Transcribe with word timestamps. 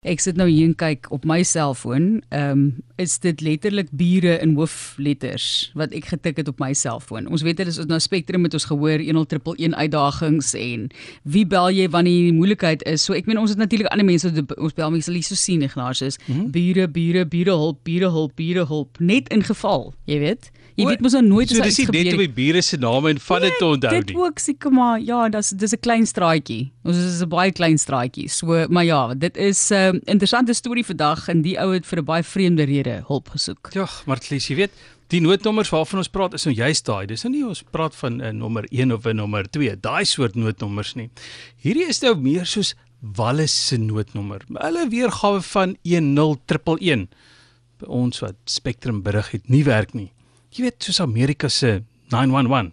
Ek 0.00 0.22
sit 0.24 0.38
nou 0.40 0.46
hier 0.48 0.64
en 0.64 0.72
kyk 0.80 1.10
op 1.12 1.26
my 1.28 1.42
selfoon. 1.44 2.22
Ehm 2.32 2.50
um, 2.50 2.68
is 3.00 3.18
dit 3.18 3.40
letterlik 3.40 3.88
bure 3.96 4.34
in 4.40 4.54
hoofletters 4.56 5.70
wat 5.76 5.92
ek 5.96 6.10
getik 6.12 6.36
het 6.40 6.48
op 6.48 6.58
my 6.60 6.72
selfoon. 6.76 7.28
Ons 7.32 7.42
weet 7.44 7.56
dit 7.56 7.68
is 7.68 7.78
nou 7.88 7.98
Spectrum 8.00 8.44
met 8.44 8.52
ons 8.56 8.66
gehoor 8.68 9.00
10111 9.00 9.76
uitdagings 9.76 10.52
en 10.54 10.86
wie 11.24 11.46
bel 11.48 11.70
jy 11.72 11.88
wanneer 11.88 12.28
die 12.28 12.36
moeilikheid 12.36 12.84
is. 12.88 13.04
So 13.04 13.16
ek 13.16 13.28
meen 13.28 13.40
ons 13.40 13.52
het 13.54 13.60
natuurlik 13.60 13.88
ander 13.92 14.04
mense 14.08 14.28
ons 14.56 14.76
bel 14.76 14.92
mense 14.92 15.08
sal 15.08 15.22
so 15.24 15.36
sien 15.36 15.64
Ignas 15.64 16.02
is 16.04 16.18
mm 16.26 16.34
-hmm. 16.34 16.50
bure 16.50 16.88
bure 16.88 17.26
bure 17.26 17.56
hulp 17.56 17.84
bure 17.84 18.10
hulp 18.10 18.36
bure 18.36 18.66
hulp 18.66 19.00
net 19.00 19.28
in 19.28 19.44
geval, 19.44 19.94
jy 20.04 20.18
weet. 20.18 20.50
Jy 20.80 20.86
weet 20.86 21.00
mos 21.04 21.12
nou 21.12 21.22
nooit 21.26 21.50
so, 21.50 21.62
dis 21.62 21.78
net 21.92 22.12
op 22.14 22.34
bure 22.34 22.62
se 22.62 22.76
name 22.80 23.10
en 23.10 23.18
vat 23.18 23.42
dit 23.42 23.56
te 23.58 23.66
onthou 23.66 23.92
nie. 23.92 24.04
Dit 24.04 24.16
ook 24.16 24.38
seker 24.38 24.72
maar 24.72 25.00
ja, 25.00 25.28
dis 25.28 25.48
dis 25.50 25.72
'n 25.72 25.80
klein 25.80 26.06
straatjie. 26.06 26.72
Ons 26.84 26.96
is 26.96 27.22
'n 27.22 27.28
baie 27.28 27.52
klein 27.52 27.78
straatjie. 27.78 28.28
So 28.28 28.66
maar 28.68 28.84
ja, 28.84 29.14
dit 29.14 29.36
is 29.36 29.70
'n 29.92 29.96
uh, 29.96 30.00
ehm, 30.00 30.10
interessante 30.10 30.54
storie 30.54 30.84
vandag 30.84 31.28
en 31.28 31.42
die 31.42 31.58
ou 31.58 31.72
het 31.72 31.86
vir 31.86 31.98
'n 31.98 32.04
baie 32.04 32.22
vreemde 32.22 32.62
rede 32.62 33.02
hulp 33.06 33.28
gesoek. 33.28 33.70
Ja, 33.72 33.88
maar 34.06 34.18
Tlies, 34.18 34.48
jy 34.48 34.56
weet, 34.56 34.70
die 35.08 35.20
noodnommers 35.20 35.70
waarvan 35.70 35.98
ons 35.98 36.08
praat 36.08 36.34
is 36.34 36.44
nou 36.44 36.54
juist 36.54 36.86
daai. 36.86 37.06
Dis 37.06 37.22
nou 37.22 37.32
nie 37.34 37.46
ons 37.46 37.62
praat 37.62 37.94
van 37.94 38.22
'n 38.22 38.38
nommer 38.38 38.64
1 38.70 38.92
of 38.92 39.06
'n 39.06 39.16
nommer 39.16 39.50
2, 39.50 39.80
daai 39.80 40.04
soort 40.04 40.34
noodnommers 40.34 40.94
nie. 40.94 41.10
Hierdie 41.56 41.88
is 41.88 42.00
nou 42.00 42.14
meer 42.14 42.46
soos 42.46 42.74
Wallis 43.00 43.66
se 43.66 43.76
noodnommer. 43.76 44.42
Hulle 44.48 44.88
weergawe 44.88 45.42
van 45.42 45.76
10111 45.82 47.08
by 47.78 47.86
ons 47.86 48.18
wat 48.20 48.36
Spectrum 48.44 49.02
berig 49.02 49.30
het 49.30 49.48
nie 49.48 49.64
werk 49.64 49.94
nie. 49.94 50.12
Jy 50.50 50.62
weet, 50.62 50.82
soos 50.82 51.00
Amerika 51.00 51.48
se 51.48 51.82
911. 52.10 52.72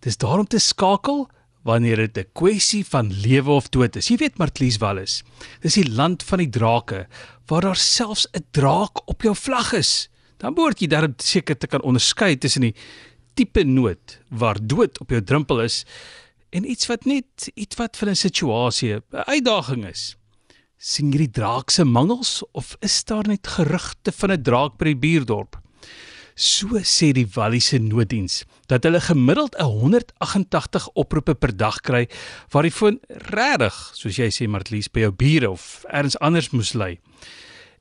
Dis 0.00 0.16
daarom 0.16 0.46
te 0.46 0.58
skakel 0.58 1.28
wanneer 1.62 1.96
dit 1.96 2.18
'n 2.18 2.30
kwessie 2.32 2.84
van 2.84 3.12
lewe 3.12 3.50
of 3.50 3.68
dood 3.68 3.96
is. 3.96 4.08
Jy 4.08 4.16
weet 4.16 4.38
Martlies 4.38 4.78
Wallis, 4.78 5.22
dis 5.60 5.74
die 5.74 5.90
land 5.90 6.22
van 6.22 6.38
die 6.38 6.50
drake 6.50 7.06
waar 7.46 7.60
daar 7.62 7.76
selfs 7.76 8.26
'n 8.32 8.44
draak 8.50 9.08
op 9.08 9.22
jou 9.22 9.34
vlag 9.34 9.72
is. 9.72 10.08
Dan 10.38 10.54
behoort 10.54 10.80
jy 10.80 10.86
dan 10.86 11.14
seker 11.16 11.58
te 11.58 11.66
kan 11.66 11.82
onderskei 11.82 12.38
tussen 12.38 12.62
die 12.62 12.74
tipe 13.34 13.64
nood 13.64 14.18
waar 14.30 14.58
dood 14.60 15.00
op 15.00 15.10
jou 15.10 15.22
drempel 15.22 15.60
is 15.60 15.84
en 16.50 16.70
iets 16.70 16.86
wat 16.86 17.04
net 17.04 17.50
iets 17.54 17.76
wat 17.76 17.96
vir 17.96 18.08
'n 18.08 18.16
situasie 18.16 18.94
'n 18.94 19.02
uitdaging 19.26 19.86
is. 19.86 20.16
sien 20.80 21.10
jy 21.10 21.18
die 21.18 21.30
draak 21.30 21.70
se 21.70 21.84
mangels 21.84 22.42
of 22.52 22.76
is 22.80 23.04
daar 23.04 23.26
net 23.26 23.46
gerugte 23.46 24.12
van 24.12 24.30
'n 24.30 24.42
draak 24.42 24.78
by 24.78 24.84
die 24.84 24.96
buurdorp? 24.96 25.58
So 26.38 26.78
sê 26.86 27.08
die 27.16 27.26
Walliese 27.34 27.80
nooddiens 27.82 28.44
dat 28.70 28.84
hulle 28.86 29.00
gemiddeld 29.02 29.56
188 29.58 30.84
oproepe 30.94 31.34
per 31.34 31.50
dag 31.50 31.80
kry 31.82 32.04
waar 32.52 32.62
die 32.62 32.70
foon 32.70 33.00
regtig, 33.32 33.74
soos 33.98 34.20
jy 34.20 34.28
sê 34.30 34.46
Martlies, 34.46 34.86
by 34.86 35.02
jou 35.02 35.10
bure 35.18 35.48
of 35.50 35.64
elders 35.90 36.14
anders 36.22 36.52
moes 36.54 36.76
lê. 36.78 37.00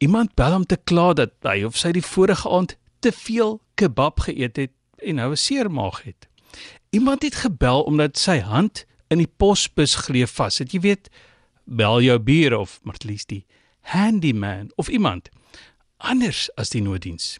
Iemand 0.00 0.32
bel 0.40 0.56
om 0.56 0.64
te 0.64 0.78
kla 0.80 1.10
dat 1.18 1.34
hy 1.44 1.66
of 1.68 1.76
sy 1.76 1.92
die 1.92 2.04
vorige 2.06 2.48
aand 2.48 2.78
te 3.04 3.12
veel 3.12 3.58
kebab 3.76 4.24
geëet 4.24 4.62
het 4.62 4.72
en 5.04 5.20
nou 5.20 5.28
'n 5.32 5.36
seer 5.36 5.68
maag 5.68 6.00
het. 6.08 6.24
Iemand 6.96 7.22
het 7.22 7.44
gebel 7.44 7.82
omdat 7.84 8.16
sy 8.16 8.40
hand 8.40 8.86
in 9.10 9.18
die 9.18 9.32
posbus 9.36 10.08
gleef 10.08 10.32
vas. 10.40 10.58
Het 10.58 10.72
jy 10.72 10.80
weet, 10.80 11.10
bel 11.66 12.00
jou 12.00 12.18
bure 12.18 12.58
of 12.58 12.80
Martlies 12.82 13.26
die 13.26 13.44
handyman 13.92 14.72
of 14.76 14.88
iemand 14.88 15.28
anders 15.98 16.48
as 16.56 16.70
die 16.70 16.80
nooddiens 16.80 17.38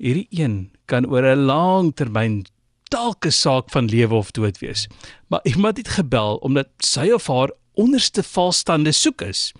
hierdie 0.00 0.28
een 0.32 0.70
kan 0.88 1.06
oor 1.06 1.24
'n 1.24 1.44
lang 1.44 1.92
termyn 1.94 2.46
dalk 2.90 3.26
'n 3.26 3.30
saak 3.30 3.70
van 3.70 3.86
lewe 3.86 4.14
of 4.14 4.30
dood 4.30 4.58
wees. 4.58 4.88
Maar 5.28 5.40
iemand 5.42 5.76
het 5.76 5.88
gebel 5.88 6.36
omdat 6.36 6.68
sy 6.78 7.10
of 7.10 7.26
haar 7.26 7.50
onderste 7.74 8.22
valstande 8.22 8.92
soek 8.92 9.20
is. 9.20 9.52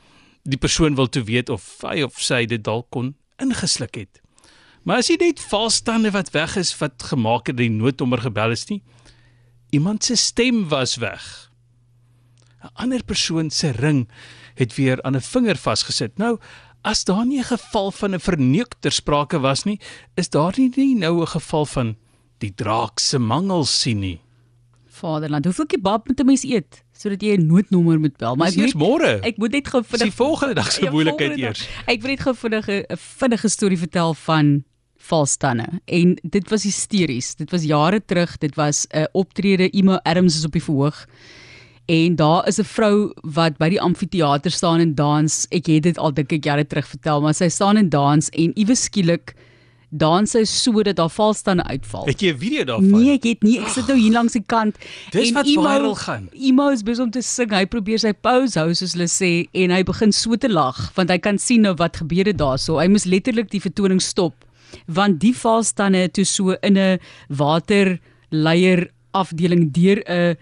Die 0.42 0.58
persoon 0.58 0.94
wil 0.94 1.08
toe 1.08 1.22
weet 1.22 1.48
of 1.48 1.76
hy 1.80 2.02
of 2.02 2.20
sy 2.20 2.46
dit 2.46 2.64
dalk 2.64 2.86
kon 2.90 3.16
ingesluk 3.36 3.94
het. 3.94 4.20
Maar 4.82 4.96
as 4.96 5.08
jy 5.08 5.16
net 5.20 5.40
valstande 5.40 6.10
wat 6.10 6.30
weg 6.30 6.56
is 6.56 6.78
wat 6.78 7.02
gemaak 7.02 7.46
het 7.46 7.56
dat 7.56 7.66
die 7.66 7.70
noodnommer 7.70 8.20
gebel 8.20 8.50
is 8.50 8.66
nie, 8.66 8.82
iemand 9.70 10.04
se 10.04 10.16
stem 10.16 10.68
was 10.68 10.96
weg. 10.96 11.50
'n 12.62 12.70
Ander 12.74 13.04
persoon 13.04 13.50
se 13.50 13.70
ring 13.70 14.08
het 14.54 14.74
weer 14.74 15.02
aan 15.02 15.16
'n 15.16 15.20
vinger 15.20 15.56
vasgesit. 15.56 16.18
Nou 16.18 16.38
as 16.82 17.04
daar 17.04 17.26
nie 17.26 17.38
'n 17.38 17.44
geval 17.44 17.90
van 17.90 18.14
'n 18.14 18.20
verneuk 18.20 18.74
ter 18.80 18.92
sprake 18.92 19.40
was 19.40 19.64
nie, 19.64 19.80
is 20.14 20.28
daar 20.28 20.54
nie, 20.56 20.70
nie 20.76 20.94
nou 20.94 21.20
'n 21.20 21.26
geval 21.26 21.66
van 21.66 21.96
die 22.38 22.52
draak 22.54 22.98
se 22.98 23.18
mangels 23.18 23.80
sien 23.80 23.98
nie. 23.98 24.20
Vaderland, 24.88 25.44
hoeveel 25.44 25.66
kebab 25.66 26.08
moet 26.08 26.20
'n 26.20 26.26
mens 26.26 26.44
eet 26.44 26.84
sodat 26.92 27.22
jy 27.22 27.36
'n 27.36 27.46
noodnommer 27.46 28.00
moet 28.00 28.16
bel? 28.16 28.36
Maar 28.36 28.48
ek 28.48 28.56
moet 28.56 28.74
môre. 28.74 29.20
Ek 29.22 29.36
moet 29.36 29.52
net 29.52 29.68
gou 29.68 29.82
vinnig 29.84 30.08
die 30.08 30.16
volgende 30.16 30.54
dag 30.54 30.72
se 30.72 30.84
ja, 30.84 30.90
moeilikheid 30.90 31.38
eers. 31.38 31.68
Ek 31.86 32.00
wil 32.02 32.10
net 32.10 32.20
gou 32.20 32.34
vinnig 32.34 32.68
'n 32.68 32.84
vinnige 32.96 33.48
storie 33.48 33.78
vertel 33.78 34.14
van 34.14 34.64
valstanne 34.96 35.80
en 35.84 36.18
dit 36.22 36.50
was 36.50 36.62
hysteries. 36.62 37.34
Dit 37.34 37.50
was 37.50 37.62
jare 37.62 38.04
terug. 38.04 38.38
Dit 38.38 38.54
was 38.54 38.86
'n 38.90 39.08
optrede 39.12 39.70
Imo 39.70 39.96
Adams 40.02 40.36
is 40.36 40.44
op 40.44 40.52
die 40.52 40.62
verhoog 40.62 41.06
en 41.90 42.16
daar 42.16 42.46
is 42.48 42.58
'n 42.60 42.64
vrou 42.64 43.12
wat 43.22 43.58
by 43.58 43.68
die 43.68 43.80
amfitheater 43.80 44.50
staan 44.50 44.80
en 44.80 44.94
dans. 44.94 45.46
Ek 45.50 45.66
het 45.66 45.82
dit 45.82 45.98
al 45.98 46.12
dink 46.12 46.32
ek 46.32 46.44
jare 46.44 46.66
terug 46.66 46.86
vertel, 46.86 47.20
maar 47.20 47.34
sy 47.34 47.48
staan 47.48 47.76
en 47.76 47.88
dans 47.88 48.28
en 48.28 48.52
iewes 48.54 48.82
skielik 48.82 49.34
dans 49.90 50.30
sy 50.30 50.44
so 50.44 50.82
dat 50.82 50.98
haar 50.98 51.10
valstande 51.10 51.64
uitval. 51.64 52.06
Het 52.06 52.20
jy 52.20 52.32
'n 52.32 52.38
video 52.38 52.64
daarvan? 52.64 52.90
Nee, 52.90 53.12
ek 53.14 53.24
het 53.24 53.42
nie. 53.42 53.58
Ek 53.58 53.68
sit 53.68 53.86
nou 53.86 53.98
hier 53.98 54.12
langs 54.12 54.32
die 54.32 54.44
kant. 54.46 54.76
Dis 55.10 55.28
en 55.28 55.34
wat 55.34 55.46
Imo, 55.46 55.62
viral 55.62 55.94
gaan. 55.94 56.28
Imo 56.32 56.68
is 56.70 56.82
besig 56.82 57.04
om 57.04 57.10
te 57.10 57.22
sing. 57.22 57.50
Hy 57.50 57.66
probeer 57.66 57.98
sy 57.98 58.12
pose 58.12 58.58
hou 58.58 58.74
soos 58.74 58.92
hulle 58.92 59.08
sê 59.08 59.48
en 59.52 59.70
hy 59.70 59.82
begin 59.82 60.12
so 60.12 60.36
te 60.36 60.48
lag 60.48 60.92
want 60.94 61.10
hy 61.10 61.18
kan 61.18 61.38
sien 61.38 61.62
nou 61.62 61.74
wat 61.74 61.96
gebeur 61.96 62.26
het 62.26 62.38
daarso. 62.38 62.78
Hy 62.78 62.86
moes 62.86 63.04
letterlik 63.04 63.50
die 63.50 63.60
vertoning 63.60 64.00
stop 64.00 64.34
want 64.86 65.20
die 65.20 65.34
valstande 65.34 66.08
toe 66.08 66.24
so 66.24 66.54
in 66.62 66.78
'n 66.78 66.98
waterleier 67.28 68.90
afdeling 69.12 69.72
deur 69.72 70.02
'n 70.06 70.36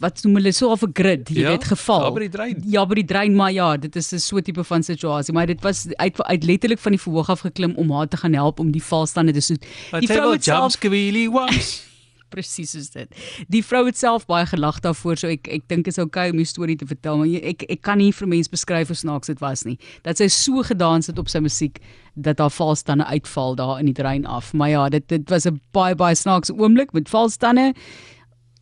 wat 0.00 0.22
noem 0.24 0.40
hulle 0.40 0.52
so 0.52 0.70
of 0.70 0.82
'n 0.82 0.92
grid, 0.92 1.28
jy 1.28 1.42
ja, 1.42 1.48
weet 1.54 1.64
geval. 1.64 2.04
Ja, 2.04 2.10
by 2.10 2.20
die 2.20 2.28
drein. 2.28 2.62
Ja, 2.66 2.86
by 2.86 2.94
die 2.94 3.04
drein, 3.04 3.36
maar 3.36 3.52
ja, 3.52 3.76
dit 3.76 3.96
is 3.96 4.12
'n 4.12 4.18
so 4.18 4.40
tipe 4.40 4.64
van 4.64 4.82
situasie, 4.82 5.34
maar 5.34 5.46
dit 5.46 5.60
was 5.60 5.86
uit 5.96 6.22
uit 6.22 6.44
letterlik 6.44 6.78
van 6.78 6.92
die 6.92 7.00
verhoog 7.00 7.28
af 7.28 7.40
geklim 7.40 7.74
om 7.76 7.90
haar 7.90 8.08
te 8.08 8.16
gaan 8.16 8.32
help 8.34 8.58
om 8.58 8.70
die 8.70 8.82
valstande 8.82 9.32
te 9.32 9.40
soet. 9.40 9.66
Die 9.98 10.08
vrou 10.08 10.32
het 10.32 10.44
self 10.44 10.80
really 10.80 11.26
once 11.26 11.80
presies 12.32 12.74
is 12.78 12.90
dit. 12.94 13.12
Die 13.52 13.62
vrou 13.64 13.84
het 13.86 13.98
self 13.98 14.26
baie 14.30 14.46
gelag 14.48 14.80
daarvoor, 14.84 15.20
so 15.20 15.30
ek 15.32 15.50
ek 15.52 15.66
dink 15.70 15.90
is 15.90 16.00
okay 16.02 16.30
om 16.32 16.40
die 16.40 16.48
storie 16.48 16.78
te 16.80 16.88
vertel, 16.88 17.20
maar 17.20 17.48
ek 17.52 17.66
ek 17.70 17.82
kan 17.84 18.00
nie 18.00 18.12
vir 18.16 18.30
mense 18.30 18.52
beskryf 18.52 18.92
hoe 18.92 18.98
snaaks 18.98 19.32
dit 19.32 19.42
was 19.44 19.66
nie. 19.68 19.76
Dat 20.06 20.20
sy 20.22 20.30
so 20.32 20.64
gedans 20.66 21.10
het 21.12 21.20
op 21.22 21.30
sy 21.32 21.42
musiek 21.44 21.80
dat 22.14 22.40
haar 22.42 22.52
valstande 22.52 23.06
uitval 23.08 23.56
daar 23.56 23.78
in 23.80 23.88
die 23.88 23.96
drein 23.96 24.26
af. 24.28 24.52
Maar 24.52 24.72
ja, 24.72 24.88
dit 24.92 25.08
dit 25.08 25.28
was 25.30 25.46
'n 25.46 25.60
baie 25.72 25.94
baie 25.94 26.16
snaakse 26.16 26.54
oomblik 26.56 26.92
met 26.92 27.08
valstande 27.08 27.72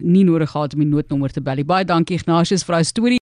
nie 0.00 0.22
nodig 0.24 0.52
gehad 0.52 0.74
om 0.76 0.84
die 0.84 0.88
noodnommer 0.88 1.32
te 1.34 1.42
bel 1.44 1.58
nie. 1.60 1.66
Baie 1.66 1.84
dankie 1.84 2.16
Ignatius 2.20 2.62
vir 2.66 2.76
daai 2.76 2.86
storie. 2.86 3.18